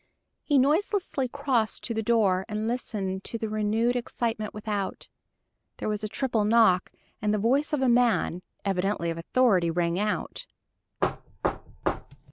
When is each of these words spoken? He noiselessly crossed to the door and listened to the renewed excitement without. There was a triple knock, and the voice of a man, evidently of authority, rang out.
He 0.41 0.57
noiselessly 0.57 1.27
crossed 1.27 1.83
to 1.83 1.93
the 1.93 2.01
door 2.01 2.43
and 2.49 2.67
listened 2.67 3.23
to 3.25 3.37
the 3.37 3.47
renewed 3.47 3.95
excitement 3.95 4.51
without. 4.51 5.09
There 5.77 5.87
was 5.89 6.03
a 6.03 6.07
triple 6.09 6.43
knock, 6.43 6.91
and 7.21 7.31
the 7.31 7.37
voice 7.37 7.71
of 7.71 7.83
a 7.83 7.87
man, 7.87 8.41
evidently 8.65 9.11
of 9.11 9.19
authority, 9.19 9.69
rang 9.69 9.99
out. 9.99 10.47